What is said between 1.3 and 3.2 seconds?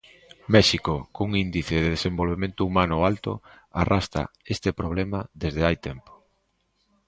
índice de desenvolvemento humano